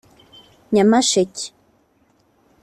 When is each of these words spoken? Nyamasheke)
Nyamasheke) 0.73 1.43